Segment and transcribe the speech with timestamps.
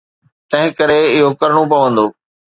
[0.49, 2.05] تنهنڪري اهو ڪرڻو پوندو.